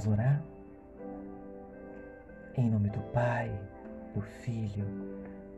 [0.00, 0.42] Vamos orar?
[2.56, 3.50] Em nome do Pai,
[4.14, 4.86] do Filho,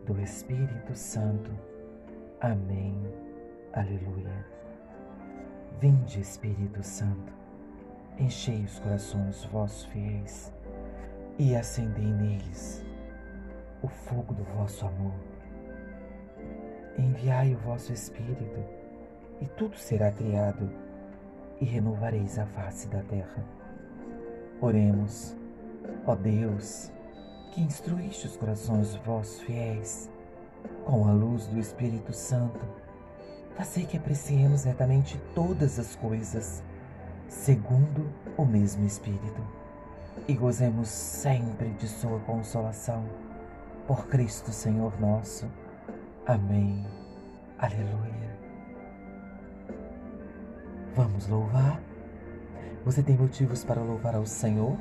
[0.05, 1.51] do Espírito Santo.
[2.41, 3.01] Amém.
[3.73, 4.45] Aleluia.
[5.79, 7.33] Vinde, Espírito Santo,
[8.19, 10.53] enchei os corações vossos fiéis
[11.39, 12.85] e acendei neles
[13.81, 15.15] o fogo do vosso amor.
[16.99, 18.65] Enviai o vosso Espírito
[19.41, 20.69] e tudo será criado
[21.61, 23.62] e renovareis a face da terra.
[24.63, 25.35] Oremos,
[26.07, 26.89] ó Deus,
[27.51, 30.09] que instruíste os corações vossos fiéis
[30.85, 32.65] com a luz do Espírito Santo.
[33.57, 36.63] Fazei que apreciemos retamente todas as coisas,
[37.27, 39.43] segundo o mesmo Espírito,
[40.29, 43.05] e gozemos sempre de Sua consolação.
[43.89, 45.51] Por Cristo Senhor nosso.
[46.25, 46.87] Amém.
[47.59, 48.39] Aleluia.
[50.95, 51.81] Vamos louvar?
[52.85, 54.77] Você tem motivos para louvar ao Senhor?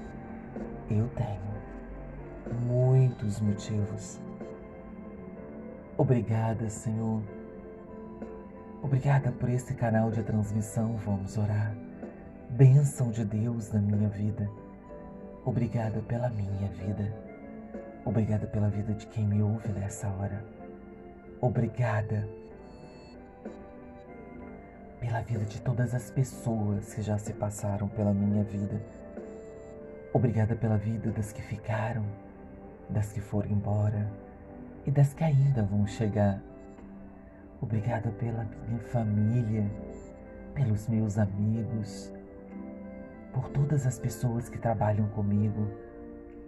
[0.90, 2.62] Eu tenho.
[2.66, 4.20] Muitos motivos.
[5.96, 7.22] Obrigada, Senhor.
[8.82, 10.96] Obrigada por esse canal de transmissão.
[10.98, 11.76] Vamos orar.
[12.50, 14.50] Bênção de Deus na minha vida.
[15.46, 17.16] Obrigada pela minha vida.
[18.04, 20.44] Obrigada pela vida de quem me ouve nessa hora.
[21.40, 22.28] Obrigada
[25.02, 28.80] pela vida de todas as pessoas que já se passaram pela minha vida.
[30.14, 32.06] Obrigada pela vida das que ficaram,
[32.88, 34.08] das que foram embora
[34.86, 36.40] e das que ainda vão chegar.
[37.60, 39.66] Obrigada pela minha família,
[40.54, 42.14] pelos meus amigos,
[43.34, 45.68] por todas as pessoas que trabalham comigo,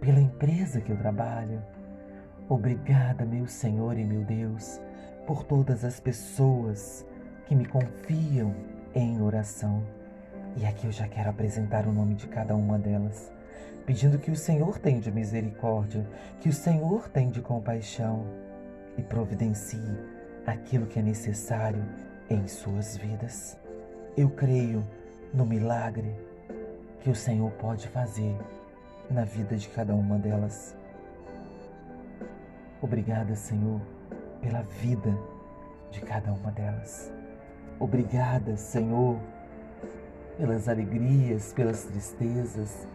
[0.00, 1.60] pela empresa que eu trabalho.
[2.48, 4.80] Obrigada, meu Senhor e meu Deus,
[5.26, 7.04] por todas as pessoas
[7.46, 8.54] que me confiam
[8.94, 9.82] em oração.
[10.56, 13.30] E aqui eu já quero apresentar o nome de cada uma delas,
[13.84, 16.06] pedindo que o Senhor tenha de misericórdia,
[16.40, 18.24] que o Senhor tenha de compaixão
[18.96, 19.98] e providencie
[20.46, 21.84] aquilo que é necessário
[22.30, 23.58] em suas vidas.
[24.16, 24.84] Eu creio
[25.32, 26.14] no milagre
[27.00, 28.36] que o Senhor pode fazer
[29.10, 30.76] na vida de cada uma delas.
[32.80, 33.80] Obrigada, Senhor,
[34.40, 35.14] pela vida
[35.90, 37.12] de cada uma delas.
[37.78, 39.18] Obrigada, Senhor,
[40.38, 42.86] pelas alegrias, pelas tristezas,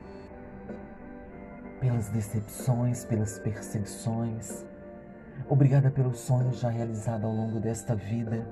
[1.80, 4.66] pelas decepções, pelas perseguições.
[5.50, 8.46] Obrigada pelos sonhos já realizados ao longo desta vida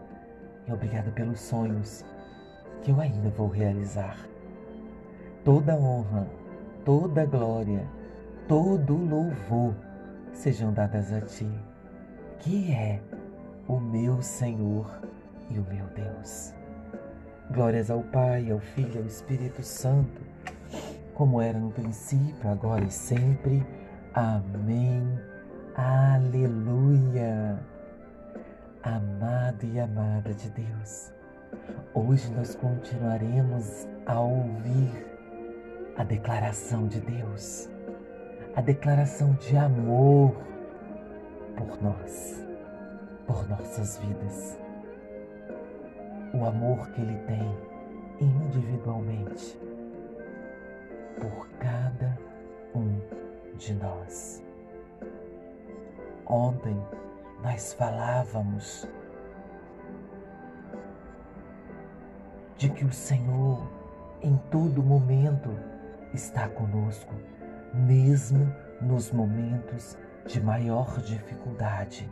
[0.68, 2.04] e obrigada pelos sonhos
[2.82, 4.18] que eu ainda vou realizar.
[5.44, 6.28] Toda honra,
[6.84, 7.88] toda glória,
[8.48, 9.76] todo louvor
[10.34, 11.50] sejam dadas a Ti,
[12.40, 13.02] que é
[13.68, 15.08] o meu Senhor
[15.50, 16.54] e o meu Deus.
[17.52, 20.22] Glórias ao Pai, ao Filho e ao Espírito Santo,
[21.14, 23.66] como era no princípio, agora e sempre.
[24.14, 25.18] Amém.
[25.76, 27.60] Aleluia.
[28.84, 31.12] Amado e amada de Deus,
[31.94, 35.06] hoje nós continuaremos a ouvir
[35.98, 37.70] a declaração de Deus,
[38.56, 40.38] a declaração de amor
[41.58, 42.46] por nós,
[43.26, 44.58] por nossas vidas
[46.38, 47.58] o amor que Ele tem
[48.22, 49.60] individualmente
[51.20, 52.18] por cada
[52.76, 53.00] um
[53.58, 54.44] de nós.
[56.26, 56.78] Ontem
[57.42, 58.88] nós falávamos
[62.58, 63.68] de que o Senhor
[64.22, 65.50] em todo momento
[66.14, 67.14] está conosco,
[67.74, 72.10] mesmo nos momentos de maior dificuldade.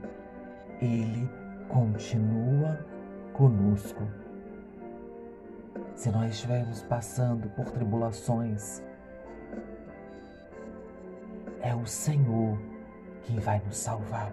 [0.82, 1.30] Ele
[1.68, 2.80] continua
[3.36, 4.02] conosco.
[5.94, 8.82] Se nós estivermos passando por tribulações,
[11.62, 12.58] é o Senhor
[13.24, 14.32] quem vai nos salvar.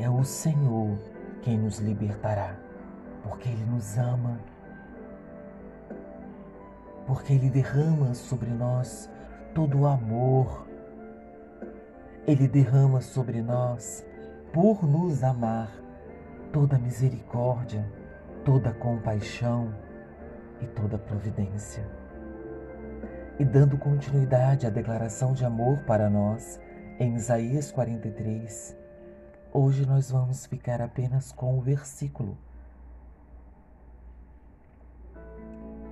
[0.00, 0.98] É o Senhor
[1.42, 2.56] quem nos libertará,
[3.22, 4.40] porque Ele nos ama,
[7.06, 9.08] porque Ele derrama sobre nós
[9.54, 10.66] todo o amor,
[12.26, 14.04] Ele derrama sobre nós,
[14.52, 15.70] por nos amar,
[16.52, 17.86] toda a misericórdia
[18.46, 19.74] toda compaixão
[20.62, 21.84] e toda providência.
[23.40, 26.60] E dando continuidade à declaração de amor para nós,
[27.00, 28.76] em Isaías 43,
[29.52, 32.38] hoje nós vamos ficar apenas com o versículo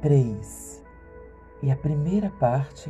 [0.00, 0.84] 3.
[1.60, 2.88] E a primeira parte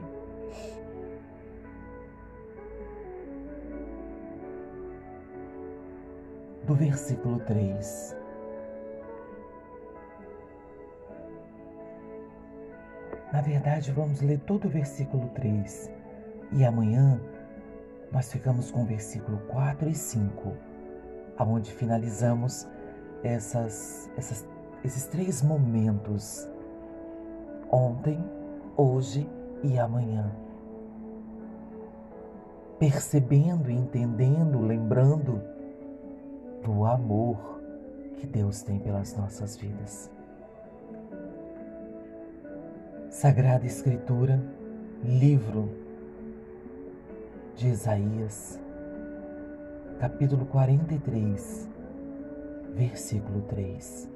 [6.67, 8.24] do versículo 3.
[13.35, 15.91] Na verdade, vamos ler todo o versículo 3
[16.53, 17.21] e amanhã
[18.13, 20.53] nós ficamos com o versículo 4 e 5,
[21.37, 22.65] aonde finalizamos
[23.25, 24.47] essas, essas,
[24.85, 26.49] esses três momentos:
[27.73, 28.25] ontem,
[28.77, 29.29] hoje
[29.65, 30.31] e amanhã.
[32.79, 35.43] Percebendo, entendendo, lembrando
[36.63, 37.61] do amor
[38.15, 40.09] que Deus tem pelas nossas vidas.
[43.15, 44.43] Sagrada Escritura,
[45.05, 45.71] livro
[47.55, 48.59] de Isaías,
[50.01, 51.69] capítulo 43,
[52.75, 54.11] versículo 3.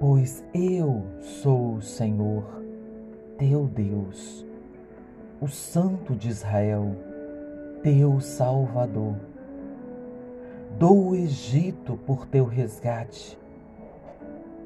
[0.00, 2.64] Pois eu sou o Senhor,
[3.36, 4.46] teu Deus,
[5.42, 6.96] o Santo de Israel,
[7.82, 9.16] teu Salvador.
[10.78, 13.38] Dou o Egito por teu resgate,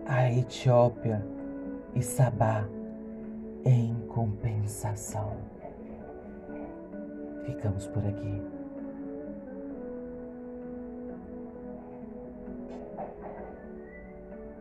[0.06, 1.20] a Etiópia
[1.94, 2.68] e Sabá
[3.64, 5.36] em compensação.
[7.44, 8.42] Ficamos por aqui.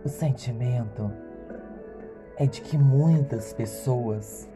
[0.03, 1.11] O sentimento
[2.37, 4.47] é de que muitas pessoas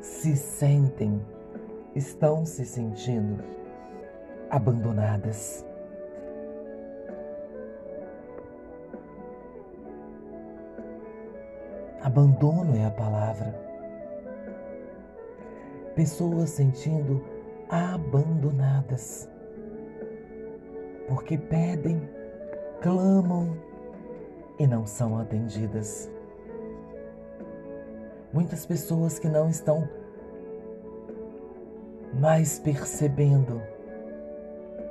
[0.00, 1.20] se sentem,
[1.94, 3.42] estão se sentindo
[4.50, 5.66] abandonadas.
[12.14, 13.52] Abandono é a palavra.
[15.96, 17.20] Pessoas sentindo
[17.68, 19.28] abandonadas,
[21.08, 22.08] porque pedem,
[22.80, 23.56] clamam
[24.60, 26.08] e não são atendidas.
[28.32, 29.88] Muitas pessoas que não estão
[32.20, 33.60] mais percebendo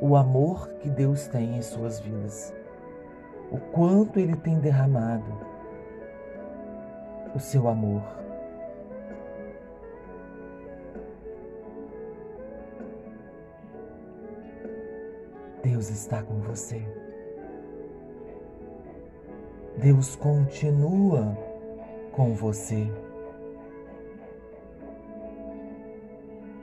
[0.01, 2.53] o amor que Deus tem em suas vidas,
[3.49, 5.52] o quanto Ele tem derramado
[7.35, 8.01] o seu amor.
[15.63, 16.81] Deus está com você.
[19.77, 21.37] Deus continua
[22.11, 22.89] com você.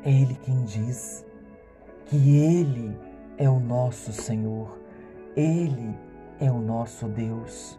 [0.04, 1.26] É Ele quem diz
[2.06, 2.96] que Ele
[3.36, 4.78] é o nosso Senhor,
[5.36, 5.94] Ele
[6.38, 7.78] é o nosso Deus,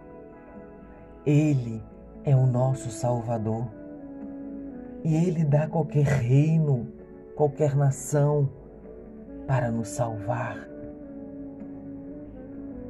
[1.25, 1.83] Ele
[2.23, 3.67] é o nosso Salvador.
[5.03, 6.87] E Ele dá qualquer reino,
[7.35, 8.49] qualquer nação
[9.47, 10.67] para nos salvar,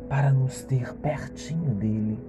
[0.09, 2.19] para nos ter pertinho dEle.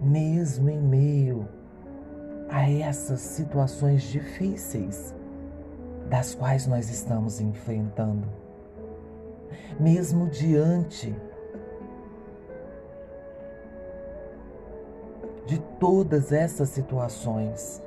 [0.00, 1.46] Mesmo em meio
[2.48, 5.14] a essas situações difíceis
[6.08, 8.26] das quais nós estamos enfrentando,
[9.78, 11.14] mesmo diante
[15.46, 17.82] de todas essas situações,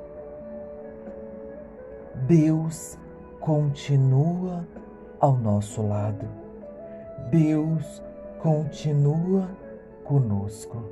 [2.26, 2.98] Deus
[3.40, 4.66] continua
[5.20, 6.26] ao nosso lado.
[7.30, 8.02] Deus
[8.40, 9.48] continua
[10.04, 10.82] conosco.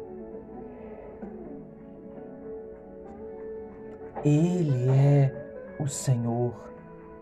[4.24, 6.54] Ele é o Senhor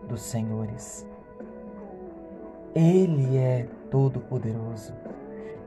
[0.07, 1.05] dos Senhores.
[2.73, 4.93] Ele é todo-poderoso.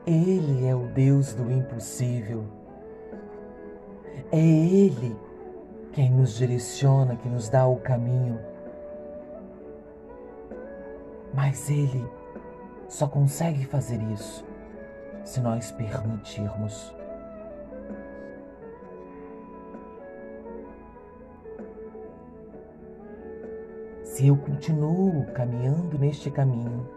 [0.07, 2.45] Ele é o Deus do impossível.
[4.31, 5.15] É Ele
[5.93, 8.39] quem nos direciona, que nos dá o caminho.
[11.33, 12.03] Mas Ele
[12.87, 14.45] só consegue fazer isso
[15.23, 16.93] se nós permitirmos.
[24.03, 26.87] Se eu continuo caminhando neste caminho,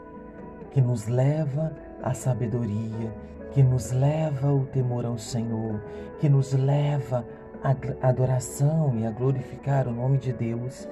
[0.71, 1.73] que nos leva
[2.03, 3.13] à sabedoria,
[3.53, 5.81] que nos leva ao temor ao Senhor,
[6.21, 7.25] que nos leva
[7.63, 10.89] à adoração e a glorificar o nome de Deus.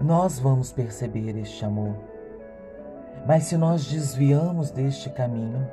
[0.00, 1.94] Nós vamos perceber este amor.
[3.26, 5.66] Mas se nós desviamos deste caminho,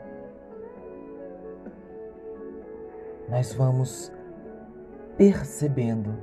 [3.30, 4.12] nós vamos
[5.18, 6.16] percebendo,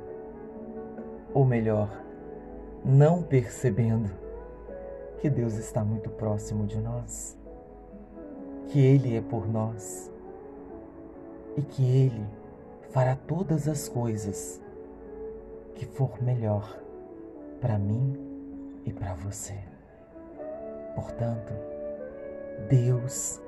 [1.33, 2.00] ou melhor,
[2.83, 4.09] não percebendo
[5.19, 7.37] que Deus está muito próximo de nós,
[8.67, 10.11] que Ele é por nós
[11.55, 12.25] e que Ele
[12.89, 14.61] fará todas as coisas
[15.75, 16.77] que for melhor
[17.59, 18.17] para mim
[18.85, 19.57] e para você.
[20.95, 21.53] Portanto,
[22.67, 23.39] Deus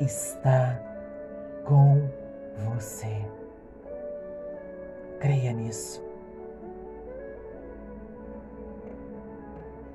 [0.00, 0.80] está
[1.64, 2.08] com
[2.74, 3.24] você.
[5.18, 6.09] Creia nisso.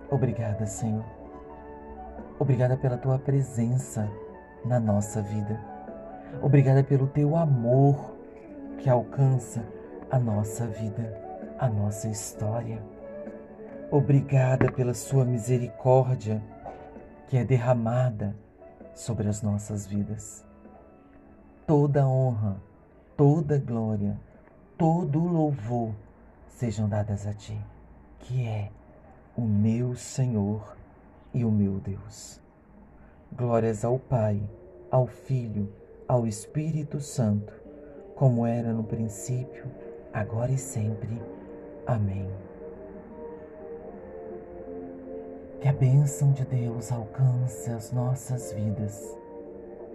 [0.09, 1.03] Obrigada, Senhor.
[2.39, 4.09] Obrigada pela tua presença
[4.63, 5.59] na nossa vida.
[6.41, 8.15] Obrigada pelo teu amor
[8.77, 9.63] que alcança
[10.11, 11.17] a nossa vida,
[11.57, 12.81] a nossa história.
[13.89, 16.41] Obrigada pela sua misericórdia
[17.27, 18.35] que é derramada
[18.93, 20.45] sobre as nossas vidas.
[21.65, 22.57] Toda honra,
[23.17, 24.19] toda glória,
[24.77, 25.91] todo louvor
[26.47, 27.59] sejam dadas a ti,
[28.19, 28.69] que é
[29.37, 30.77] o meu Senhor
[31.33, 32.39] e o meu Deus.
[33.35, 34.41] Glórias ao Pai,
[34.89, 35.73] ao Filho,
[36.07, 37.53] ao Espírito Santo,
[38.15, 39.65] como era no princípio,
[40.13, 41.21] agora e sempre.
[41.85, 42.29] Amém.
[45.59, 49.17] Que a bênção de Deus alcance as nossas vidas,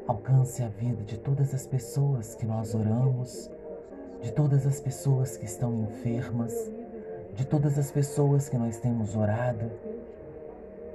[0.07, 3.51] alcance a vida de todas as pessoas que nós oramos,
[4.21, 6.53] de todas as pessoas que estão enfermas,
[7.51, 9.71] todas as pessoas que nós temos orado,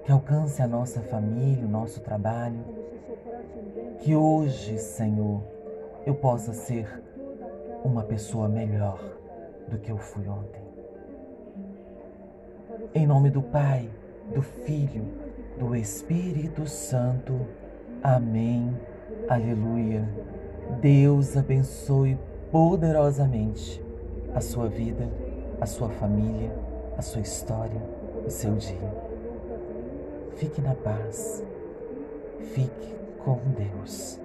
[0.06, 2.64] que alcance a nossa família, o nosso trabalho,
[4.00, 5.44] que hoje, Senhor,
[6.06, 7.04] eu possa ser
[7.84, 9.00] uma pessoa melhor
[9.68, 10.64] do que eu fui ontem.
[12.94, 13.90] Em nome do Pai,
[14.34, 15.06] do Filho,
[15.60, 17.34] do Espírito Santo.
[18.02, 18.74] Amém.
[19.28, 20.08] Aleluia.
[20.80, 22.18] Deus abençoe
[22.50, 23.84] poderosamente
[24.34, 25.10] a sua vida,
[25.60, 26.52] a sua família,
[26.98, 27.82] a sua história,
[28.26, 28.94] o seu dia.
[30.36, 31.44] Fique na paz.
[32.54, 34.20] Fique com Deus.